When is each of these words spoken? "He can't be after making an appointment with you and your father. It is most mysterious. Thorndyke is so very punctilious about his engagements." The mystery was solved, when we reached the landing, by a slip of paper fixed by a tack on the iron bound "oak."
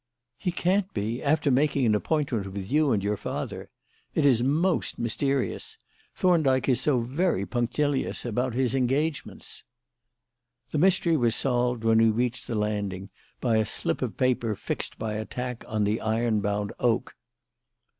"He 0.39 0.51
can't 0.51 0.91
be 0.95 1.21
after 1.21 1.51
making 1.51 1.85
an 1.85 1.93
appointment 1.93 2.47
with 2.53 2.71
you 2.71 2.91
and 2.91 3.03
your 3.03 3.17
father. 3.17 3.69
It 4.15 4.25
is 4.25 4.41
most 4.41 4.97
mysterious. 4.97 5.77
Thorndyke 6.15 6.67
is 6.67 6.81
so 6.81 7.01
very 7.01 7.45
punctilious 7.45 8.25
about 8.25 8.55
his 8.55 8.73
engagements." 8.73 9.63
The 10.71 10.79
mystery 10.79 11.17
was 11.17 11.35
solved, 11.35 11.83
when 11.83 11.99
we 11.99 12.09
reached 12.09 12.47
the 12.47 12.55
landing, 12.55 13.11
by 13.39 13.57
a 13.57 13.63
slip 13.67 14.01
of 14.01 14.17
paper 14.17 14.55
fixed 14.55 14.97
by 14.97 15.13
a 15.13 15.25
tack 15.25 15.63
on 15.67 15.83
the 15.83 16.01
iron 16.01 16.39
bound 16.41 16.73
"oak." 16.79 17.13